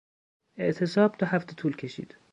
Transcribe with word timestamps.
اعتصاب 0.57 1.15
دو 1.19 1.25
هفته 1.25 1.55
طول 1.55 1.75
کشید. 1.75 2.15